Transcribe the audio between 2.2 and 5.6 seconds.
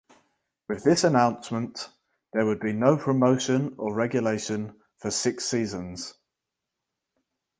there would be no promotion or regulation for six